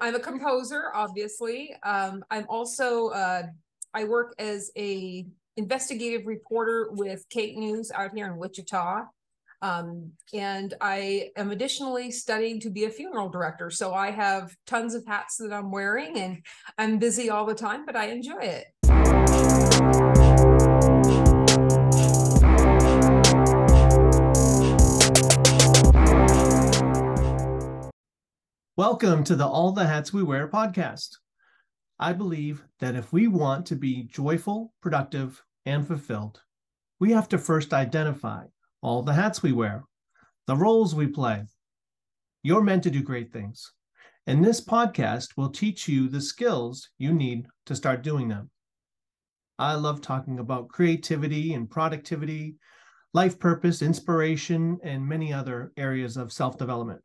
[0.00, 1.74] I'm a composer, obviously.
[1.82, 3.42] Um, I'm also uh,
[3.92, 5.26] I work as a
[5.56, 9.02] investigative reporter with KAKE News out here in Wichita.
[9.62, 13.70] Um, and I am additionally studying to be a funeral director.
[13.70, 16.38] So I have tons of hats that I'm wearing and
[16.78, 18.68] I'm busy all the time, but I enjoy it.
[28.80, 31.18] Welcome to the All the Hats We Wear podcast.
[31.98, 36.40] I believe that if we want to be joyful, productive, and fulfilled,
[36.98, 38.46] we have to first identify
[38.80, 39.84] all the hats we wear,
[40.46, 41.44] the roles we play.
[42.42, 43.70] You're meant to do great things.
[44.26, 48.48] And this podcast will teach you the skills you need to start doing them.
[49.58, 52.56] I love talking about creativity and productivity,
[53.12, 57.02] life purpose, inspiration, and many other areas of self development.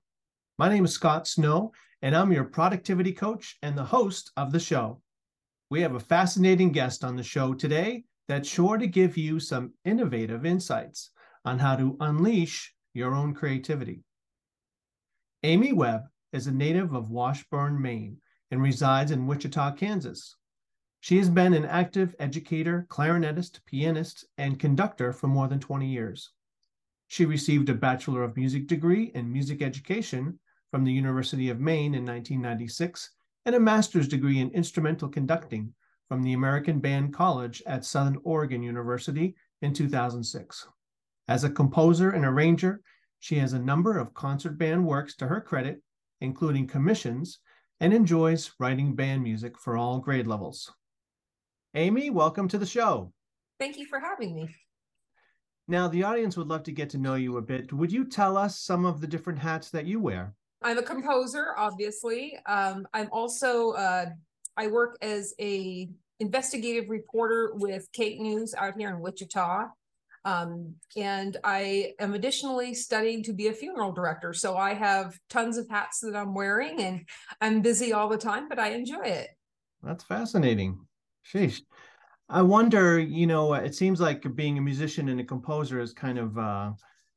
[0.57, 4.59] My name is Scott Snow, and I'm your productivity coach and the host of the
[4.59, 5.01] show.
[5.69, 9.73] We have a fascinating guest on the show today that's sure to give you some
[9.83, 11.11] innovative insights
[11.43, 14.05] on how to unleash your own creativity.
[15.43, 20.37] Amy Webb is a native of Washburn, Maine, and resides in Wichita, Kansas.
[21.01, 26.31] She has been an active educator, clarinetist, pianist, and conductor for more than 20 years.
[27.09, 30.39] She received a Bachelor of Music degree in music education
[30.71, 33.11] from the University of Maine in 1996
[33.45, 35.73] and a master's degree in instrumental conducting
[36.07, 40.67] from the American Band College at Southern Oregon University in 2006.
[41.27, 42.81] As a composer and arranger,
[43.19, 45.81] she has a number of concert band works to her credit,
[46.21, 47.39] including commissions,
[47.79, 50.71] and enjoys writing band music for all grade levels.
[51.73, 53.11] Amy, welcome to the show.
[53.59, 54.49] Thank you for having me.
[55.67, 57.73] Now, the audience would love to get to know you a bit.
[57.73, 60.35] Would you tell us some of the different hats that you wear?
[60.65, 62.39] I'm a composer, obviously.
[62.47, 64.07] Um, I'm also uh,
[64.57, 65.87] I work as a
[66.19, 69.67] investigative reporter with KAKE News out here in Wichita.
[70.25, 74.33] Um, and I am additionally studying to be a funeral director.
[74.33, 77.07] So I have tons of hats that I'm wearing and
[77.41, 79.27] I'm busy all the time, but I enjoy it.
[79.83, 80.79] That's fascinating.
[81.31, 81.61] Sheesh.
[82.27, 86.17] I wonder, you know, it seems like being a musician and a composer is kind
[86.17, 86.71] of uh,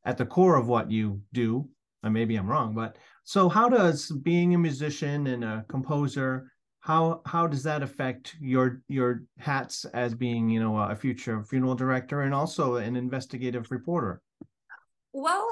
[0.05, 1.67] at the core of what you do.
[2.03, 2.97] Maybe I'm wrong, but
[3.28, 6.50] so how does being a musician and a composer
[6.81, 11.75] how how does that affect your your hats as being you know a future funeral
[11.75, 14.22] director and also an investigative reporter?
[15.12, 15.47] Well,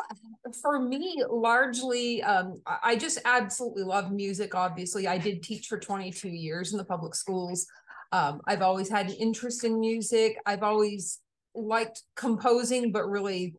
[0.62, 4.54] for me, largely, um, I just absolutely love music.
[4.54, 7.66] Obviously, I did teach for 22 years in the public schools.
[8.12, 10.38] Um, I've always had an interest in music.
[10.46, 11.18] I've always
[11.54, 13.54] liked composing, but really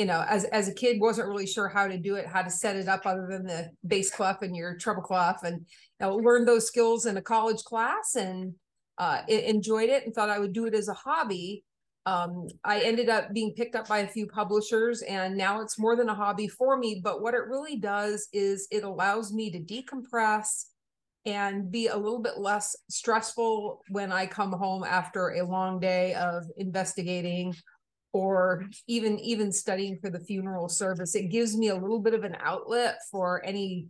[0.00, 2.48] you know, as as a kid, wasn't really sure how to do it, how to
[2.48, 5.66] set it up, other than the bass clef and your treble clef, and you
[6.00, 8.54] know, learned those skills in a college class and
[8.96, 11.64] uh, enjoyed it and thought I would do it as a hobby.
[12.06, 15.96] Um, I ended up being picked up by a few publishers, and now it's more
[15.96, 17.02] than a hobby for me.
[17.04, 20.64] But what it really does is it allows me to decompress
[21.26, 26.14] and be a little bit less stressful when I come home after a long day
[26.14, 27.54] of investigating
[28.12, 32.24] or even even studying for the funeral service it gives me a little bit of
[32.24, 33.86] an outlet for any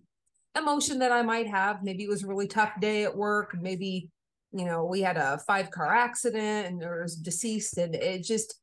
[0.56, 1.82] emotion that i might have.
[1.82, 3.56] Maybe it was a really tough day at work.
[3.60, 4.10] Maybe
[4.53, 8.56] you know we had a five car accident and there was deceased and it just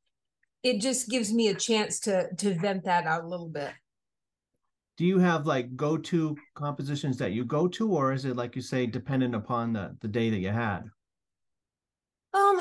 [0.64, 3.72] it just gives me a chance to to vent that out a little bit.
[4.98, 8.62] Do you have like go-to compositions that you go to or is it like you
[8.62, 10.84] say dependent upon the the day that you had?
[12.34, 12.60] Um,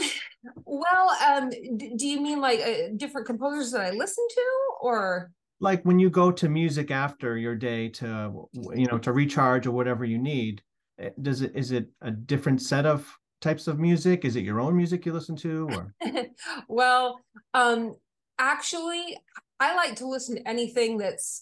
[0.65, 4.45] well, um, do you mean like uh, different composers that I listen to,
[4.81, 5.31] or
[5.61, 9.73] like when you go to music after your day to you know to recharge or
[9.73, 10.63] whatever you need?
[10.99, 13.07] Eh, does it is it a different set of
[13.41, 14.25] types of music?
[14.25, 15.95] Is it your own music you listen to, or?
[16.69, 17.21] well,
[17.55, 17.97] um,
[18.39, 19.19] actually,
[19.61, 21.41] I like to listen to anything that's.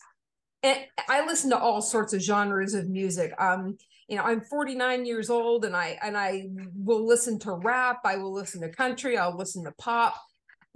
[0.63, 3.33] Eh, I listen to all sorts of genres of music.
[3.39, 3.77] Um,
[4.09, 6.45] you know i'm 49 years old and i and i
[6.75, 10.15] will listen to rap i will listen to country i'll listen to pop.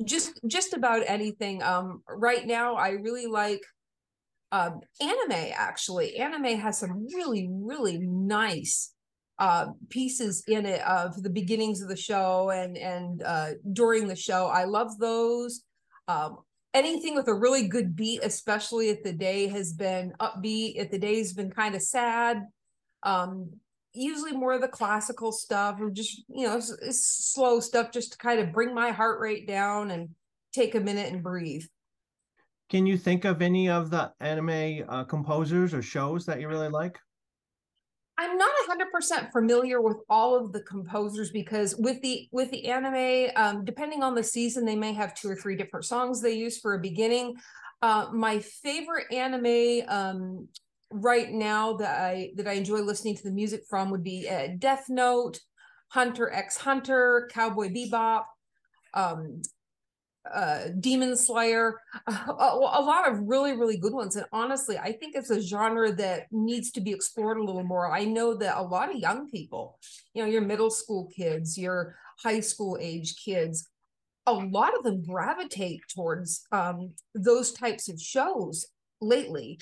[0.05, 1.62] Just just about anything.
[1.62, 3.62] Um right now i really like
[4.52, 6.17] um anime actually.
[6.17, 8.94] Anime has some really really nice
[9.38, 14.17] uh pieces in it of the beginnings of the show and and uh during the
[14.17, 14.47] show.
[14.47, 15.64] I love those.
[16.06, 16.38] Um
[16.75, 20.99] anything with a really good beat especially if the day has been upbeat if the
[20.99, 22.43] day's been kind of sad
[23.03, 23.50] um
[23.95, 28.12] usually more of the classical stuff or just you know it's, it's slow stuff just
[28.12, 30.09] to kind of bring my heart rate down and
[30.53, 31.65] take a minute and breathe.
[32.69, 36.69] Can you think of any of the anime uh, composers or shows that you really
[36.69, 36.99] like?
[38.19, 42.67] I'm not a 100% familiar with all of the composers because with the with the
[42.67, 46.33] anime um, depending on the season they may have two or three different songs they
[46.33, 47.37] use for a beginning.
[47.81, 50.49] Uh, my favorite anime um,
[50.90, 54.49] right now that i that i enjoy listening to the music from would be uh,
[54.58, 55.40] death note
[55.88, 58.25] hunter x hunter cowboy bebop
[58.94, 59.43] um,
[60.32, 64.17] uh, Demon Slayer, a, a, lot of really, really good ones.
[64.17, 67.90] And honestly, I think it's a genre that needs to be explored a little more.
[67.90, 69.79] I know that a lot of young people,
[70.14, 73.69] you know, your middle school kids, your high school age kids,
[74.26, 78.67] a lot of them gravitate towards um, those types of shows
[79.00, 79.58] lately.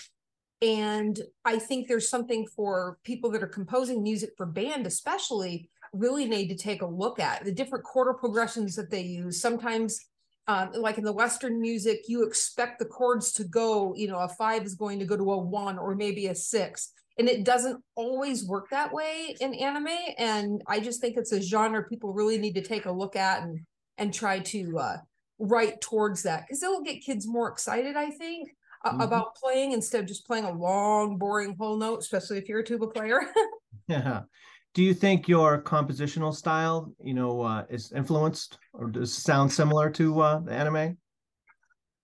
[0.63, 6.27] And I think there's something for people that are composing music for band, especially, really
[6.27, 9.41] need to take a look at the different chord progressions that they use.
[9.41, 10.01] Sometimes
[10.49, 14.29] um, like in the Western music, you expect the chords to go, you know, a
[14.29, 16.93] five is going to go to a one or maybe a six.
[17.19, 19.89] And it doesn't always work that way in anime.
[20.19, 23.43] And I just think it's a genre people really need to take a look at
[23.43, 23.61] and
[23.99, 24.97] and try to uh,
[25.39, 28.51] write towards that because it'll get kids more excited, I think,
[28.93, 29.03] mm-hmm.
[29.03, 32.65] about playing instead of just playing a long, boring whole note, especially if you're a
[32.65, 33.21] tuba player.
[33.89, 34.23] yeah
[34.77, 39.91] do you think your compositional style you know uh, is influenced or does sound similar
[39.91, 40.97] to uh, the anime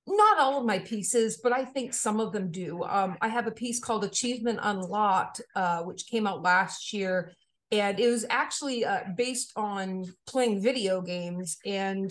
[0.06, 3.46] not all of my pieces but i think some of them do um, i have
[3.46, 7.32] a piece called achievement unlocked uh, which came out last year
[7.70, 12.10] and it was actually uh, based on playing video games and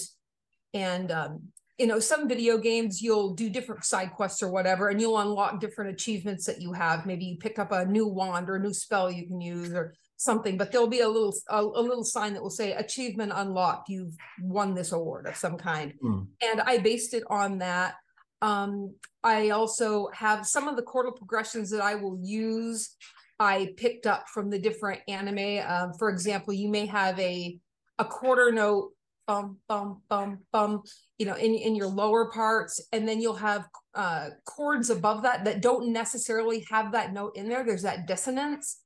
[0.74, 1.42] and um,
[1.82, 5.60] you know some video games you'll do different side quests or whatever and you'll unlock
[5.60, 8.74] different achievements that you have maybe you pick up a new wand or a new
[8.74, 12.34] spell you can use or something, but there'll be a little a, a, little sign
[12.34, 13.90] that will say achievement unlocked.
[13.90, 15.94] You've won this award of some kind.
[16.04, 16.28] Mm.
[16.44, 17.96] And I based it on that.
[18.42, 18.94] Um,
[19.24, 22.96] I also have some of the chordal progressions that I will use.
[23.40, 25.64] I picked up from the different anime.
[25.68, 27.58] Um, for example, you may have a
[27.98, 28.92] a quarter note
[29.32, 30.82] bum bum bum bum
[31.18, 35.46] you know in in your lower parts and then you'll have uh chords above that
[35.46, 38.82] that don't necessarily have that note in there there's that dissonance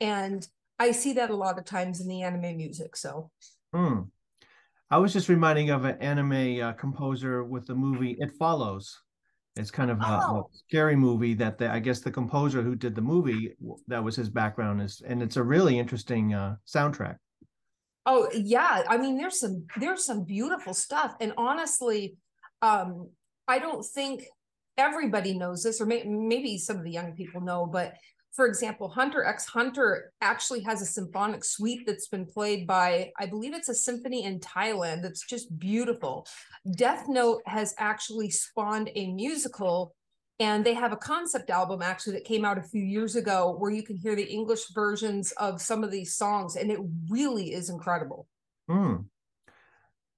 [0.00, 0.46] and
[0.78, 2.96] I see that a lot of times in the anime music.
[2.96, 3.30] So,
[3.74, 4.02] hmm.
[4.90, 8.96] I was just reminding of an anime uh, composer with the movie It Follows.
[9.56, 10.38] It's kind of a, oh.
[10.38, 13.54] a scary movie that the, I guess the composer who did the movie
[13.88, 17.16] that was his background is, and it's a really interesting uh, soundtrack.
[18.10, 22.16] Oh yeah, I mean there's some there's some beautiful stuff, and honestly,
[22.62, 23.10] um,
[23.46, 24.24] I don't think
[24.78, 27.92] everybody knows this, or may, maybe some of the young people know, but
[28.32, 33.26] for example, Hunter X Hunter actually has a symphonic suite that's been played by, I
[33.26, 36.26] believe it's a symphony in Thailand that's just beautiful.
[36.76, 39.94] Death Note has actually spawned a musical,
[40.40, 43.70] and they have a concept album actually that came out a few years ago where
[43.70, 47.70] you can hear the English versions of some of these songs, and it really is
[47.70, 48.26] incredible.
[48.70, 49.06] Mm.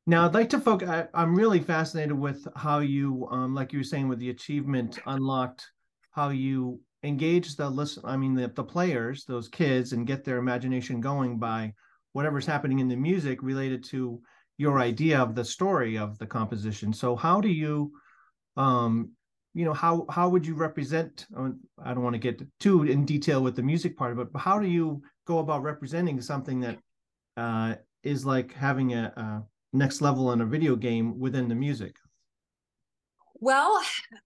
[0.07, 0.89] Now, I'd like to focus.
[0.89, 4.99] I, am really fascinated with how you, um, like you were saying, with the achievement
[5.07, 5.71] unlocked,
[6.11, 10.37] how you engage the listen i mean the, the players those kids and get their
[10.37, 11.73] imagination going by
[12.13, 14.21] whatever's happening in the music related to
[14.59, 17.91] your idea of the story of the composition so how do you
[18.57, 19.11] um
[19.55, 21.49] you know how how would you represent uh,
[21.83, 24.69] i don't want to get too in detail with the music part but how do
[24.69, 26.79] you go about representing something that
[27.37, 29.43] uh is like having a, a
[29.73, 31.97] next level in a video game within the music?
[33.35, 33.81] Well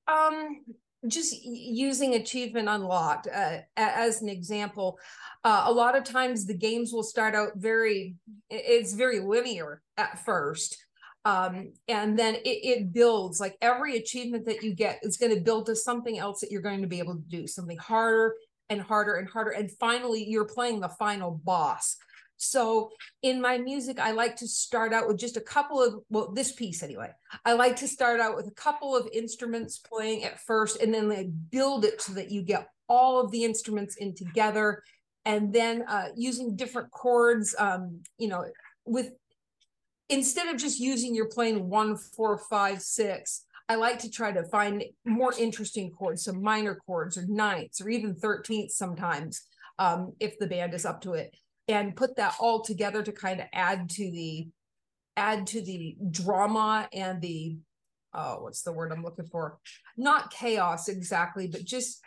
[0.08, 0.60] um
[1.06, 4.98] just using achievement unlocked uh, as an example
[5.44, 8.14] uh, a lot of times the games will start out very
[8.48, 10.83] it's very linear at first
[11.24, 15.40] um, and then it, it, builds like every achievement that you get is going to
[15.40, 18.34] build to something else that you're going to be able to do something harder
[18.68, 21.96] and harder and harder and finally you're playing the final boss
[22.36, 22.90] so
[23.22, 26.52] in my music, I like to start out with just a couple of, well, this
[26.52, 27.10] piece anyway.
[27.44, 31.08] I like to start out with a couple of instruments playing at first and then
[31.08, 34.82] like build it so that you get all of the instruments in together.
[35.24, 38.44] And then uh, using different chords, um, you know,
[38.84, 39.12] with
[40.14, 44.44] instead of just using your playing one, four, five, six, I like to try to
[44.44, 49.42] find more interesting chords, some minor chords or ninths or even 13ths sometimes,
[49.78, 51.34] um, if the band is up to it
[51.66, 54.48] and put that all together to kind of add to the
[55.16, 57.56] add to the drama and the
[58.14, 59.58] oh what's the word i'm looking for?
[59.96, 62.00] Not chaos exactly but just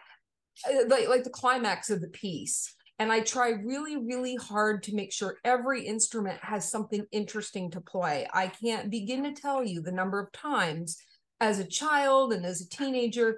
[0.69, 4.95] uh, like, like the climax of the piece and i try really really hard to
[4.95, 9.81] make sure every instrument has something interesting to play i can't begin to tell you
[9.81, 10.97] the number of times
[11.39, 13.37] as a child and as a teenager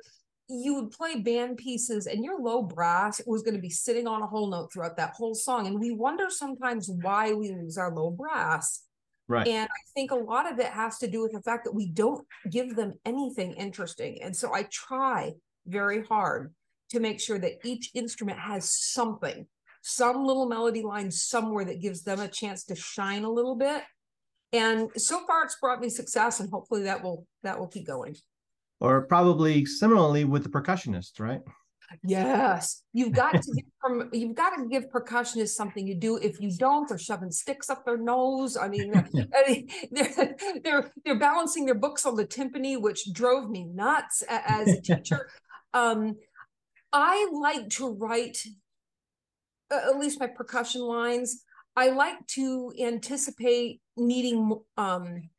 [0.50, 4.24] you would play band pieces and your low brass was going to be sitting on
[4.24, 5.68] a whole note throughout that whole song.
[5.68, 8.82] And we wonder sometimes why we lose our low brass.
[9.28, 9.48] Right.
[9.48, 11.86] And I think a lot of it has to do with the fact that we
[11.86, 14.24] don't give them anything interesting.
[14.24, 15.34] And so I try
[15.68, 16.52] very hard
[16.90, 19.46] to make sure that each instrument has something,
[19.82, 23.84] some little melody line somewhere that gives them a chance to shine a little bit.
[24.52, 28.16] And so far it's brought me success and hopefully that will that will keep going.
[28.80, 31.42] Or probably similarly with the percussionists, right?
[32.04, 36.18] Yes, you've got to give from you've got to give percussionists something to do.
[36.18, 38.58] If you don't, they're shoving sticks up their nose.
[38.58, 43.50] I mean, I mean they're they're they're balancing their books on the timpani, which drove
[43.50, 45.30] me nuts as a teacher.
[45.74, 46.16] um,
[46.92, 48.44] I like to write,
[49.72, 51.44] at least my percussion lines.
[51.76, 55.30] I like to anticipate needing um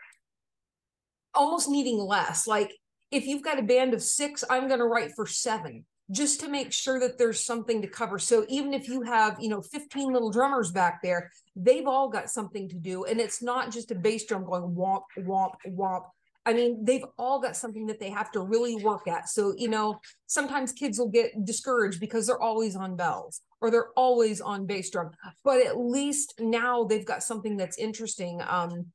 [1.34, 2.46] almost needing less.
[2.46, 2.72] Like
[3.10, 6.48] if you've got a band of six, I'm going to write for seven just to
[6.48, 8.18] make sure that there's something to cover.
[8.18, 12.30] So even if you have, you know, 15 little drummers back there, they've all got
[12.30, 13.04] something to do.
[13.04, 16.04] And it's not just a bass drum going womp, womp, womp.
[16.50, 19.28] I mean, they've all got something that they have to really work at.
[19.28, 23.90] So, you know, sometimes kids will get discouraged because they're always on bells or they're
[23.96, 25.12] always on bass drum.
[25.44, 28.42] But at least now they've got something that's interesting.
[28.48, 28.86] Um,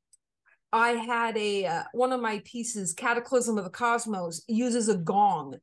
[0.70, 5.56] I had a uh, one of my pieces, Cataclysm of the Cosmos, uses a gong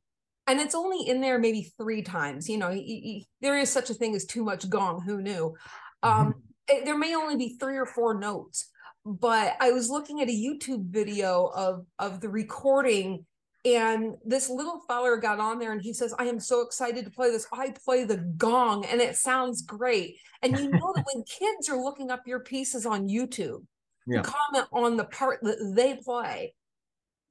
[0.46, 3.88] and it's only in there maybe three times you know he, he, there is such
[3.88, 5.54] a thing as too much gong who knew
[6.02, 6.38] um, mm-hmm.
[6.68, 8.70] it, there may only be three or four notes
[9.04, 13.24] but i was looking at a youtube video of of the recording
[13.64, 17.10] and this little feller got on there and he says i am so excited to
[17.10, 21.24] play this i play the gong and it sounds great and you know that when
[21.38, 23.64] kids are looking up your pieces on youtube
[24.06, 24.22] yeah.
[24.22, 26.54] comment on the part that they play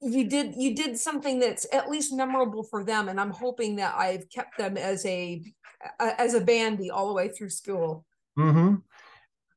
[0.00, 3.94] you did you did something that's at least memorable for them and i'm hoping that
[3.96, 5.42] i've kept them as a
[6.00, 8.04] as a bandy all the way through school
[8.38, 8.74] mm-hmm.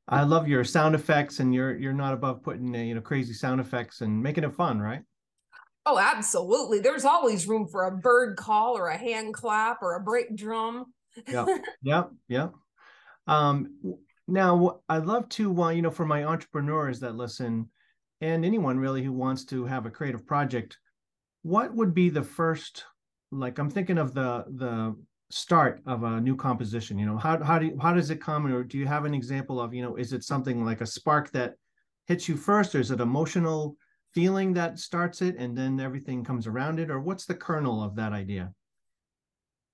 [0.07, 3.59] I love your sound effects and you're you're not above putting you know crazy sound
[3.59, 5.01] effects and making it fun right?
[5.85, 6.79] Oh absolutely.
[6.79, 10.85] There's always room for a bird call or a hand clap or a brake drum.
[11.27, 11.45] Yeah
[11.81, 12.49] yeah yeah
[13.25, 13.97] um
[14.27, 17.69] now i'd love to uh, you know for my entrepreneurs that listen
[18.21, 20.77] and anyone really who wants to have a creative project,
[21.43, 22.85] what would be the first
[23.31, 24.95] like I'm thinking of the the
[25.29, 28.47] start of a new composition, you know, how how do you, how does it come
[28.47, 31.31] or do you have an example of, you know, is it something like a spark
[31.31, 31.55] that
[32.05, 33.77] hits you first or is it emotional
[34.13, 37.95] feeling that starts it and then everything comes around it or what's the kernel of
[37.95, 38.53] that idea?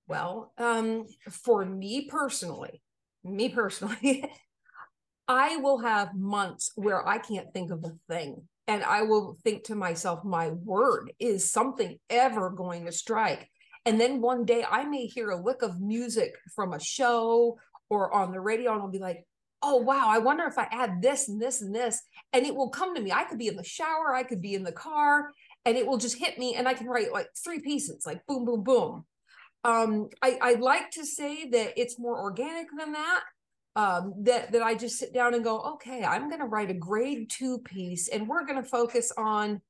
[0.08, 2.82] Well, um for me personally,
[3.22, 4.30] me personally,
[5.28, 8.48] I will have months where I can't think of a thing.
[8.66, 13.50] And I will think to myself, my word, is something ever going to strike?
[13.86, 17.58] And then one day I may hear a lick of music from a show
[17.90, 19.26] or on the radio, and I'll be like,
[19.62, 22.00] oh, wow, I wonder if I add this and this and this.
[22.32, 23.12] And it will come to me.
[23.12, 25.30] I could be in the shower, I could be in the car,
[25.64, 26.54] and it will just hit me.
[26.54, 29.04] And I can write like three pieces, like boom, boom, boom.
[29.64, 33.22] Um, I, I like to say that it's more organic than that
[33.76, 36.74] um, that that I just sit down and go, okay, I'm going to write a
[36.74, 39.60] grade two piece, and we're going to focus on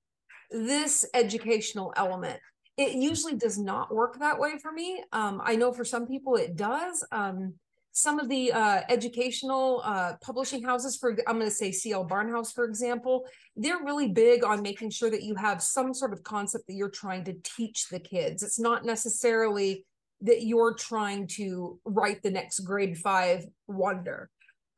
[0.50, 2.38] this educational element.
[2.76, 5.02] It usually does not work that way for me.
[5.12, 7.04] Um, I know for some people it does.
[7.12, 7.54] Um,
[7.96, 12.52] some of the uh, educational uh, publishing houses, for I'm going to say CL Barnhouse,
[12.52, 16.66] for example, they're really big on making sure that you have some sort of concept
[16.66, 18.42] that you're trying to teach the kids.
[18.42, 19.86] It's not necessarily
[20.22, 24.28] that you're trying to write the next grade five wonder.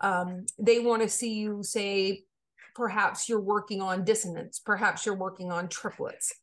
[0.02, 2.24] Um, they want to see you say,
[2.74, 6.34] perhaps you're working on dissonance, perhaps you're working on triplets.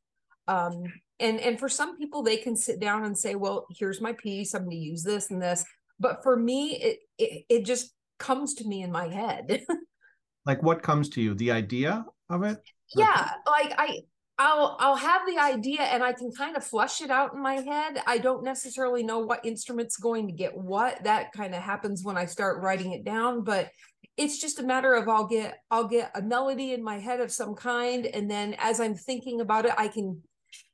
[0.48, 0.86] Um,
[1.20, 4.54] and and for some people, they can sit down and say, well, here's my piece.
[4.54, 5.64] I'm going to use this and this.
[6.00, 9.64] But for me, it it, it just comes to me in my head.
[10.46, 11.34] like what comes to you?
[11.36, 12.58] The idea of it?
[12.96, 14.00] Yeah, like I
[14.40, 17.56] I'll I'll have the idea and I can kind of flush it out in my
[17.56, 18.02] head.
[18.08, 21.04] I don't necessarily know what instrument's going to get what.
[21.04, 23.70] That kind of happens when I start writing it down, but
[24.18, 27.32] it's just a matter of I'll get I'll get a melody in my head of
[27.32, 30.22] some kind and then as I'm thinking about it, I can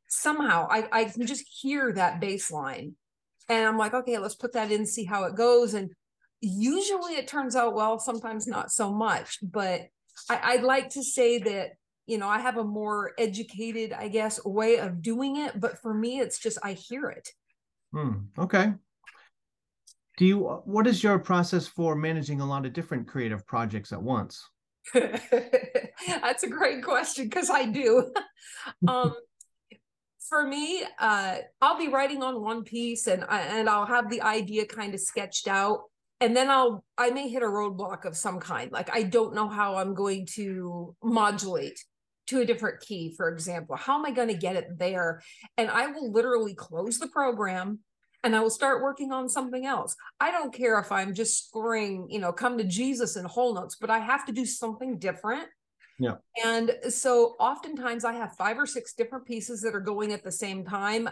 [0.10, 2.96] somehow I, I can just hear that bass line.
[3.48, 5.74] And I'm like, okay, let's put that in, see how it goes.
[5.74, 5.92] And
[6.42, 9.40] usually it turns out well, sometimes not so much.
[9.42, 9.88] But
[10.30, 11.72] I, I'd like to say that
[12.10, 15.94] you know i have a more educated i guess way of doing it but for
[15.94, 17.30] me it's just i hear it
[17.94, 18.14] hmm.
[18.38, 18.74] okay
[20.18, 24.02] do you what is your process for managing a lot of different creative projects at
[24.02, 24.44] once
[24.94, 28.12] that's a great question because i do
[28.88, 29.14] um
[30.30, 34.22] for me, uh, I'll be writing on one piece and I, and I'll have the
[34.22, 35.82] idea kind of sketched out,
[36.22, 38.72] and then I'll I may hit a roadblock of some kind.
[38.72, 41.80] Like I don't know how I'm going to modulate
[42.28, 43.76] to a different key, for example.
[43.76, 45.22] How am I going to get it there?
[45.58, 47.80] And I will literally close the program
[48.24, 49.96] and I will start working on something else.
[50.20, 53.78] I don't care if I'm just scoring, you know, come to Jesus in whole notes,
[53.80, 55.48] but I have to do something different
[56.00, 56.16] yeah.
[56.44, 60.32] And so oftentimes I have five or six different pieces that are going at the
[60.32, 61.10] same time.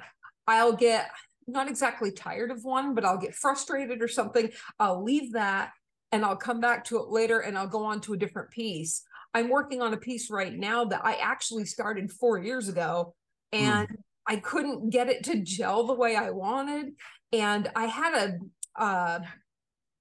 [0.48, 1.12] I'll get
[1.46, 4.50] not exactly tired of one, but I'll get frustrated or something.
[4.80, 5.72] I'll leave that
[6.12, 9.04] and I'll come back to it later and I'll go on to a different piece.
[9.34, 13.14] I'm working on a piece right now that I actually started four years ago
[13.54, 13.60] hmm.
[13.60, 13.96] and mm.
[14.26, 16.94] I couldn't get it to gel the way I wanted.
[17.34, 19.20] And I had a, uh,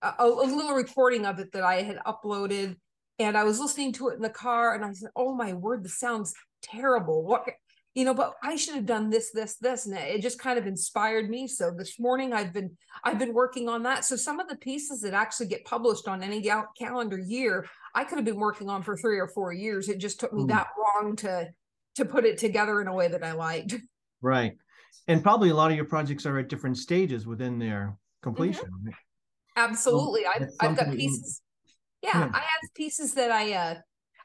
[0.02, 2.76] a, a little recording of it that I had uploaded
[3.18, 5.84] and I was listening to it in the car and I said, Oh my word,
[5.84, 7.24] this sounds terrible.
[7.24, 7.48] What
[7.94, 9.86] you know, but I should have done this, this, this.
[9.86, 11.48] And it just kind of inspired me.
[11.48, 14.04] So this morning I've been I've been working on that.
[14.04, 16.46] So some of the pieces that actually get published on any
[16.78, 19.88] calendar year, I could have been working on for three or four years.
[19.88, 20.48] It just took me mm.
[20.48, 21.48] that long to
[21.94, 23.74] to put it together in a way that I liked.
[24.22, 24.54] Right.
[25.08, 28.64] And probably a lot of your projects are at different stages within their completion.
[28.64, 28.88] Mm-hmm.
[29.56, 30.22] Absolutely.
[30.22, 31.42] So I've, I've got pieces
[32.06, 33.74] yeah, yeah, I have pieces that I uh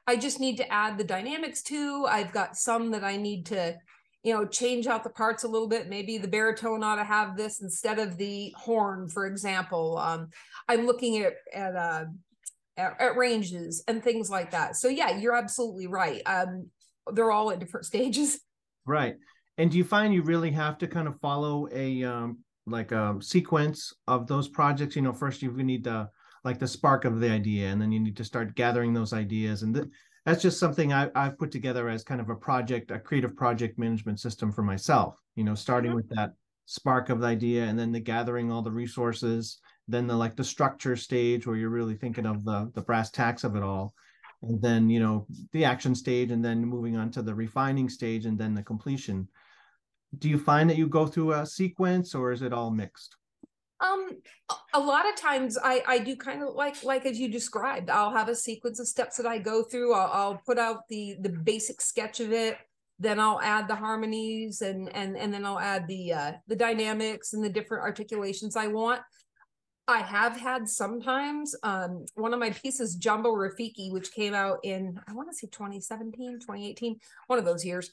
[0.08, 2.06] I just need to add the dynamics to.
[2.10, 3.78] I've got some that I need to,
[4.24, 5.90] you know, change out the parts a little bit.
[5.90, 9.98] Maybe the baritone ought to have this instead of the horn, for example.
[9.98, 10.30] Um,
[10.68, 12.06] I'm looking at at uh
[12.78, 14.76] at, at ranges and things like that.
[14.76, 16.22] So yeah, you're absolutely right.
[16.26, 16.70] Um,
[17.14, 18.40] they're all at different stages.
[18.86, 19.16] Right.
[19.58, 23.18] And do you find you really have to kind of follow a um like a
[23.22, 24.96] sequence of those projects?
[24.96, 26.10] You know, first you need to
[26.44, 29.64] like the spark of the idea and then you need to start gathering those ideas
[29.64, 29.88] and th-
[30.26, 33.78] that's just something I, have put together as kind of a project a creative project
[33.78, 35.98] management system for myself you know starting mm-hmm.
[35.98, 36.34] with that
[36.66, 40.44] spark of the idea and then the gathering all the resources then the like the
[40.44, 43.94] structure stage where you're really thinking of the the brass tacks of it all
[44.44, 48.26] and then you know the action stage and then moving on to the refining stage
[48.26, 49.28] and then the completion
[50.18, 53.16] do you find that you go through a sequence or is it all mixed
[53.82, 54.10] um,
[54.74, 57.90] a lot of times I I do kind of like like as you described.
[57.90, 59.94] I'll have a sequence of steps that I go through.
[59.94, 62.58] I'll, I'll put out the the basic sketch of it.
[63.00, 67.34] Then I'll add the harmonies and and and then I'll add the uh, the dynamics
[67.34, 69.02] and the different articulations I want.
[69.88, 74.98] I have had sometimes um, one of my pieces, Jambo Rafiki, which came out in,
[75.08, 77.92] I want to say 2017, 2018, one of those years.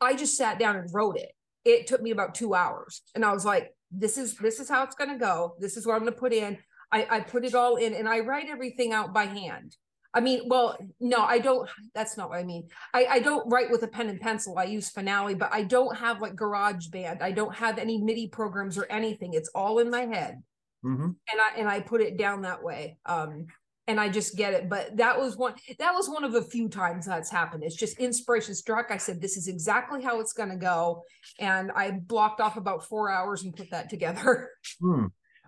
[0.00, 1.32] I just sat down and wrote it.
[1.64, 3.02] It took me about two hours.
[3.14, 5.54] And I was like, this is this is how it's going to go.
[5.58, 6.58] This is what i'm going to put in
[6.92, 9.76] I, I put it all in and i write everything out by hand.
[10.12, 12.68] I mean well no i don't that's not what i mean.
[12.94, 14.58] I, I don't write with a pen and pencil.
[14.58, 18.78] I use finale but i don't have like GarageBand i don't have any midi programs
[18.78, 19.34] or anything.
[19.34, 20.42] It's all in my head.
[20.82, 21.04] Mm-hmm.
[21.04, 22.96] and i and i put it down that way.
[23.04, 23.46] Um
[23.90, 24.68] and I just get it.
[24.68, 27.64] But that was one that was one of the few times that's happened.
[27.64, 28.90] It's just inspiration struck.
[28.90, 31.02] I said, this is exactly how it's gonna go.
[31.40, 34.50] And I blocked off about four hours and put that together.
[34.80, 35.06] Hmm.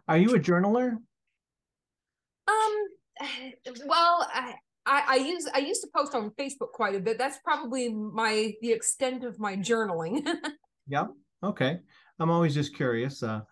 [0.09, 0.97] Are you a journaler?
[2.49, 2.87] Um
[3.87, 7.19] well I, I, I use I used to post on Facebook quite a bit.
[7.19, 10.27] That's probably my the extent of my journaling.
[10.89, 11.07] yeah.
[11.43, 11.79] Okay.
[12.19, 13.23] I'm always just curious.
[13.23, 13.43] Uh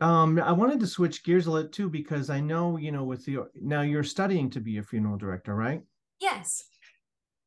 [0.00, 3.24] um, I wanted to switch gears a little too because I know, you know, with
[3.24, 5.82] the now you're studying to be a funeral director, right?
[6.20, 6.64] Yes.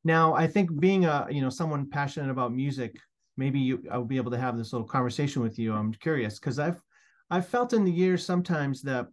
[0.04, 2.98] Now, I think being a, you know, someone passionate about music,
[3.38, 5.74] maybe you I'll be able to have this little conversation with you.
[5.74, 6.82] I'm curious because I've
[7.30, 9.08] I've felt in the years sometimes that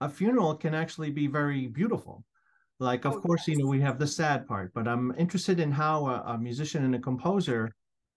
[0.00, 2.24] a funeral can actually be very beautiful.
[2.80, 3.56] Like, of oh, course, yes.
[3.56, 6.84] you know, we have the sad part, but I'm interested in how a, a musician
[6.84, 7.74] and a composer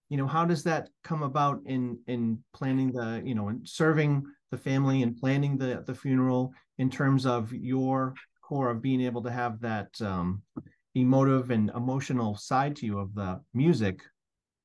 [0.09, 4.23] you know how does that come about in in planning the you know in serving
[4.51, 9.21] the family and planning the the funeral in terms of your core of being able
[9.21, 10.41] to have that um,
[10.95, 14.01] emotive and emotional side to you of the music?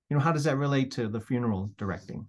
[0.09, 2.29] You know how does that relate to the funeral directing?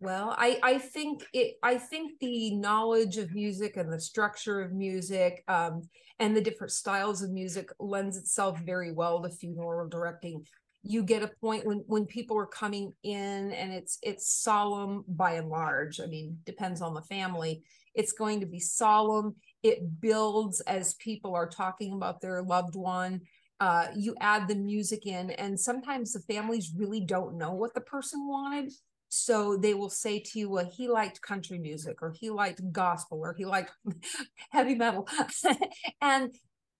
[0.00, 4.72] Well i i think it i think the knowledge of music and the structure of
[4.72, 5.82] music um,
[6.18, 10.44] and the different styles of music lends itself very well to funeral directing
[10.86, 15.32] you get a point when when people are coming in and it's it's solemn by
[15.32, 15.98] and large.
[15.98, 17.62] I mean depends on the family.
[17.94, 19.34] It's going to be solemn.
[19.62, 23.22] It builds as people are talking about their loved one.
[23.60, 27.80] Uh, you add the music in and sometimes the families really don't know what the
[27.80, 28.70] person wanted.
[29.08, 33.20] So they will say to you well he liked country music or he liked gospel
[33.22, 33.72] or he liked
[34.50, 35.08] heavy metal.
[36.02, 36.34] And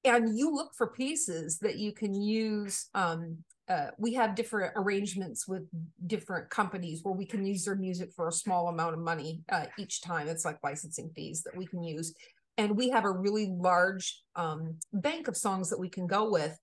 [0.05, 5.49] and you look for pieces that you can use um, uh, we have different arrangements
[5.49, 5.63] with
[6.07, 9.67] different companies where we can use their music for a small amount of money uh,
[9.79, 10.29] each time.
[10.29, 12.15] It's like licensing fees that we can use.
[12.59, 16.57] And we have a really large um, bank of songs that we can go with.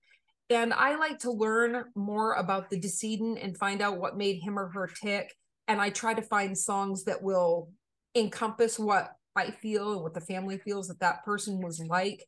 [0.48, 4.58] And I like to learn more about the decedent and find out what made him
[4.58, 5.34] or her tick.
[5.66, 7.70] And I try to find songs that will
[8.14, 12.24] encompass what I feel and what the family feels that that person was like.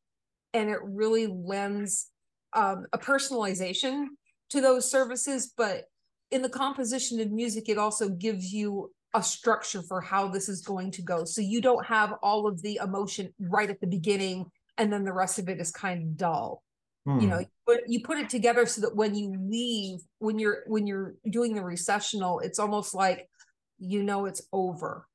[0.52, 2.10] And it really lends
[2.54, 4.06] um, a personalization
[4.54, 5.52] to those services.
[5.56, 5.84] But
[6.30, 10.62] in the composition of music, it also gives you a structure for how this is
[10.62, 11.24] going to go.
[11.24, 15.12] So you don't have all of the emotion right at the beginning and then the
[15.12, 16.62] rest of it is kind of dull.
[17.06, 17.20] Hmm.
[17.20, 20.86] You know, but you put it together so that when you leave, when you're when
[20.86, 23.28] you're doing the recessional, it's almost like
[23.78, 25.06] you know it's over.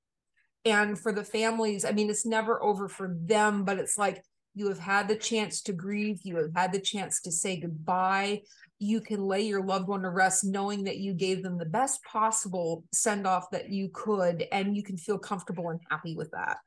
[0.65, 4.23] And for the families, I mean, it's never over for them, but it's like
[4.55, 8.41] you have had the chance to grieve, you have had the chance to say goodbye.
[8.79, 12.03] You can lay your loved one to rest knowing that you gave them the best
[12.03, 16.57] possible send off that you could, and you can feel comfortable and happy with that.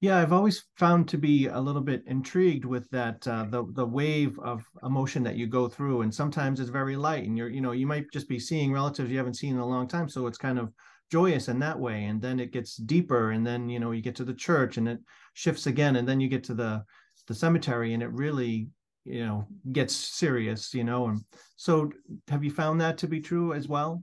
[0.00, 3.84] Yeah, I've always found to be a little bit intrigued with that uh, the the
[3.84, 7.60] wave of emotion that you go through, and sometimes it's very light, and you're you
[7.60, 10.26] know you might just be seeing relatives you haven't seen in a long time, so
[10.26, 10.72] it's kind of
[11.10, 14.16] joyous in that way, and then it gets deeper, and then you know you get
[14.16, 14.98] to the church, and it
[15.34, 16.84] shifts again, and then you get to the
[17.26, 18.68] the cemetery, and it really
[19.04, 21.24] you know gets serious, you know, and
[21.56, 21.90] so
[22.28, 24.02] have you found that to be true as well?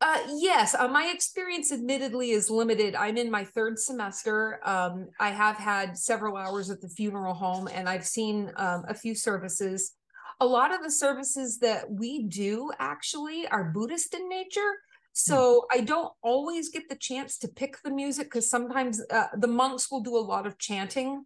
[0.00, 2.94] Uh, yes, uh, my experience admittedly is limited.
[2.94, 4.60] I'm in my third semester.
[4.62, 8.94] Um, I have had several hours at the funeral home and I've seen um, a
[8.94, 9.94] few services.
[10.38, 14.74] A lot of the services that we do actually are Buddhist in nature.
[15.18, 19.48] So I don't always get the chance to pick the music because sometimes uh, the
[19.48, 21.24] monks will do a lot of chanting,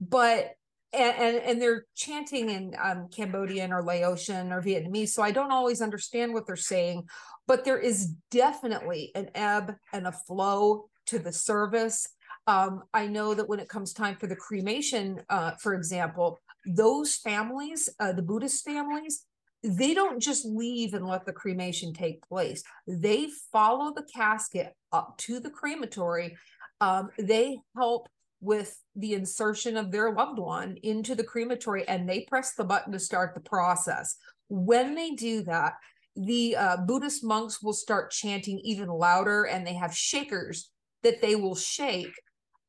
[0.00, 0.52] but
[0.92, 5.52] and, and, and they're chanting in um, Cambodian or Laotian or Vietnamese, so I don't
[5.52, 7.06] always understand what they're saying
[7.50, 12.06] but there is definitely an ebb and a flow to the service.
[12.46, 17.16] Um, I know that when it comes time for the cremation, uh, for example, those
[17.16, 19.24] families, uh, the Buddhist families,
[19.62, 22.62] they don't just leave and let the cremation take place.
[22.86, 26.36] They follow the casket up to the crematory.
[26.80, 28.08] Um, they help
[28.40, 32.92] with the insertion of their loved one into the crematory and they press the button
[32.92, 34.16] to start the process.
[34.48, 35.74] When they do that,
[36.16, 40.70] the uh, Buddhist monks will start chanting even louder, and they have shakers
[41.02, 42.12] that they will shake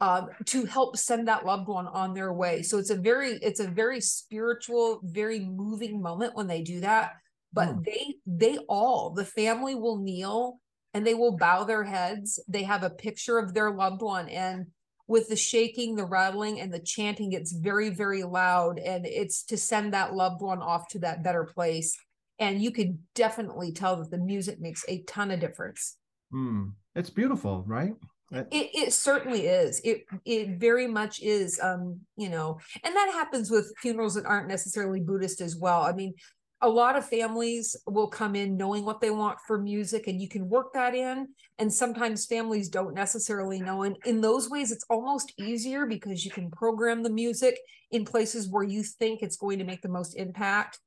[0.01, 2.63] um, to help send that loved one on their way.
[2.63, 7.13] So it's a very it's a very spiritual, very moving moment when they do that.
[7.53, 7.85] But mm.
[7.85, 10.59] they they all the family will kneel
[10.93, 12.39] and they will bow their heads.
[12.47, 14.67] They have a picture of their loved one and
[15.07, 18.79] with the shaking, the rattling, and the chanting, it's very, very loud.
[18.79, 21.97] And it's to send that loved one off to that better place
[22.41, 25.97] and you could definitely tell that the music makes a ton of difference.
[26.33, 27.93] Mm, it's beautiful, right?
[28.31, 29.81] It, it certainly is.
[29.83, 31.59] It it very much is.
[31.61, 35.81] Um, you know, and that happens with funerals that aren't necessarily Buddhist as well.
[35.81, 36.13] I mean,
[36.61, 40.29] a lot of families will come in knowing what they want for music and you
[40.29, 44.85] can work that in and sometimes families don't necessarily know and in those ways it's
[44.87, 47.57] almost easier because you can program the music
[47.89, 50.77] in places where you think it's going to make the most impact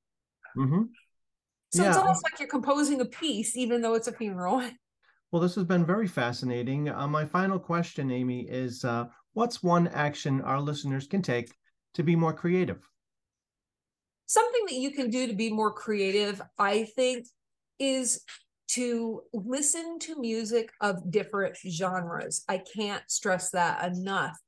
[0.57, 0.83] mm-hmm.
[1.75, 1.89] So yeah.
[1.89, 4.63] it's almost like you're composing a piece, even though it's a funeral.
[5.35, 6.89] Well, this has been very fascinating.
[6.89, 11.53] Uh, my final question, Amy, is uh, what's one action our listeners can take
[11.95, 12.89] to be more creative?
[14.27, 17.27] Something that you can do to be more creative, I think,
[17.81, 18.23] is
[18.75, 22.45] to listen to music of different genres.
[22.49, 24.39] I can't stress that enough.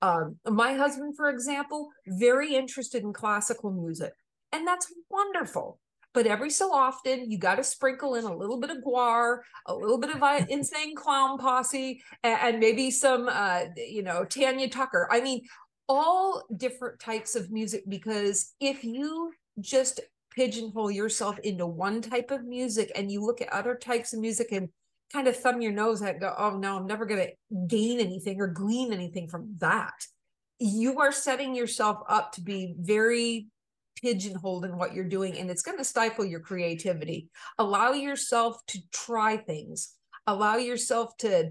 [0.00, 4.12] Um, my husband, for example, very interested in classical music,
[4.50, 5.78] and that's wonderful
[6.14, 9.74] but every so often you got to sprinkle in a little bit of GWAR, a
[9.74, 14.68] little bit of uh, insane clown posse, and, and maybe some, uh, you know, Tanya
[14.68, 15.08] Tucker.
[15.10, 15.42] I mean,
[15.88, 20.00] all different types of music because if you just
[20.34, 24.52] pigeonhole yourself into one type of music and you look at other types of music
[24.52, 24.68] and
[25.12, 28.40] kind of thumb your nose at go, oh no, I'm never going to gain anything
[28.40, 29.92] or glean anything from that.
[30.58, 33.48] You are setting yourself up to be very
[34.02, 37.28] pigeonholed in what you're doing and it's going to stifle your creativity.
[37.58, 39.94] Allow yourself to try things.
[40.26, 41.50] Allow yourself to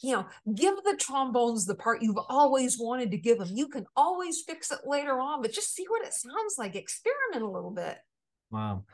[0.00, 3.84] you know give the trombones the part you've always wanted to give them you can
[3.96, 6.76] always fix it later on but just see what it sounds like.
[6.76, 7.98] Experiment a little bit.
[8.50, 8.84] Wow.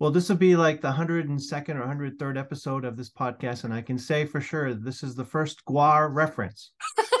[0.00, 3.82] Well this will be like the 102nd or 103rd episode of this podcast and i
[3.82, 6.72] can say for sure this is the first GWAR reference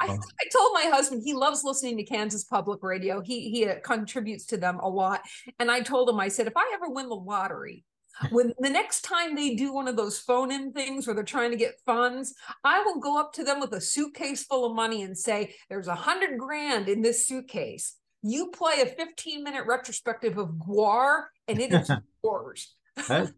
[0.00, 0.12] I, Oh.
[0.40, 3.20] I told my husband he loves listening to Kansas Public Radio.
[3.20, 5.20] He he uh, contributes to them a lot,
[5.58, 7.84] and I told him I said if I ever win the lottery,
[8.30, 11.50] when the next time they do one of those phone in things where they're trying
[11.52, 12.34] to get funds,
[12.64, 15.88] I will go up to them with a suitcase full of money and say, "There's
[15.88, 17.96] a hundred grand in this suitcase.
[18.22, 21.90] You play a 15 minute retrospective of GWAR, and it is
[22.24, 22.74] yours."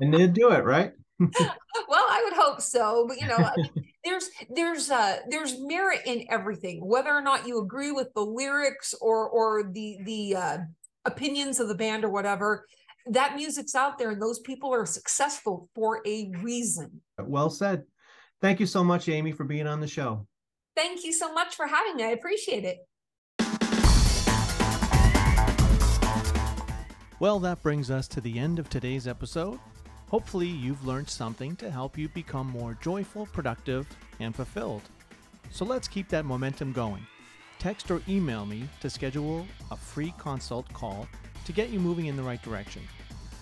[0.00, 0.92] And they'd do it, right?
[1.88, 3.70] well i would hope so but you know I mean,
[4.04, 8.94] there's there's uh there's merit in everything whether or not you agree with the lyrics
[9.00, 10.58] or or the the uh
[11.04, 12.66] opinions of the band or whatever
[13.06, 17.84] that music's out there and those people are successful for a reason Well said.
[18.40, 20.26] Thank you so much, Amy, for being on the show.
[20.76, 22.78] thank you so much for having me i appreciate it
[27.20, 29.60] Well, that brings us to the end of today's episode.
[30.12, 33.86] Hopefully, you've learned something to help you become more joyful, productive,
[34.20, 34.82] and fulfilled.
[35.50, 37.06] So let's keep that momentum going.
[37.58, 41.08] Text or email me to schedule a free consult call
[41.46, 42.82] to get you moving in the right direction.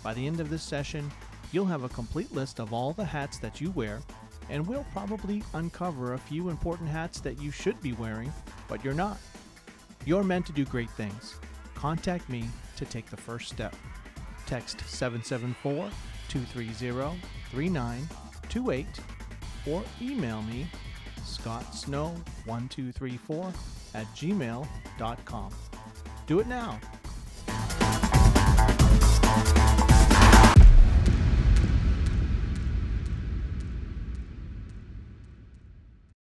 [0.05, 1.11] By the end of this session,
[1.51, 4.01] you'll have a complete list of all the hats that you wear,
[4.49, 8.33] and we'll probably uncover a few important hats that you should be wearing,
[8.69, 9.19] but you're not.
[10.05, 11.35] You're meant to do great things.
[11.75, 12.45] Contact me
[12.77, 13.75] to take the first step.
[14.47, 15.91] Text 774
[16.31, 18.87] 230 3928
[19.67, 20.69] or email me
[21.23, 23.53] scottsnow1234
[23.95, 25.51] at gmail.com.
[26.27, 26.79] Do it now.